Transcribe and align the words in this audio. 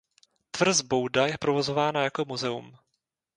Tvrz 0.51 0.81
Bouda 0.81 1.27
je 1.27 1.37
provozována 1.37 2.03
jako 2.03 2.25
muzeum. 2.25 2.77